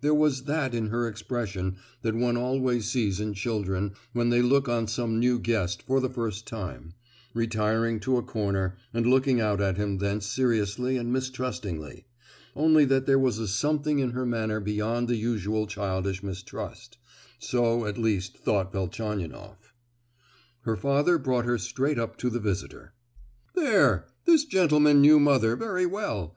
There 0.00 0.12
was 0.12 0.42
that 0.46 0.74
in 0.74 0.88
her 0.88 1.06
expression 1.06 1.76
that 2.02 2.16
one 2.16 2.36
always 2.36 2.90
sees 2.90 3.20
in 3.20 3.32
children 3.32 3.92
when 4.12 4.28
they 4.28 4.42
look 4.42 4.68
on 4.68 4.88
some 4.88 5.20
new 5.20 5.38
guest 5.38 5.84
for 5.84 6.00
the 6.00 6.10
first 6.10 6.48
time—retiring 6.48 8.00
to 8.00 8.16
a 8.16 8.22
corner, 8.24 8.76
and 8.92 9.06
looking 9.06 9.40
out 9.40 9.60
at 9.60 9.76
him 9.76 9.98
thence 9.98 10.26
seriously 10.26 10.96
and 10.96 11.12
mistrustingly; 11.12 12.06
only 12.56 12.86
that 12.86 13.06
there 13.06 13.20
was 13.20 13.38
a 13.38 13.46
something 13.46 14.00
in 14.00 14.10
her 14.10 14.26
manner 14.26 14.58
beyond 14.58 15.06
the 15.06 15.14
usual 15.14 15.68
childish 15.68 16.24
mistrust—so, 16.24 17.86
at 17.86 17.96
least 17.98 18.36
thought 18.36 18.72
Velchaninoff. 18.72 19.72
Her 20.62 20.74
father 20.76 21.18
brought 21.18 21.44
her 21.44 21.56
straight 21.56 22.00
up 22.00 22.16
to 22.18 22.28
the 22.30 22.40
visitor. 22.40 22.94
"There—this 23.54 24.44
gentleman 24.44 25.00
knew 25.00 25.20
mother 25.20 25.54
very 25.54 25.86
well. 25.86 26.36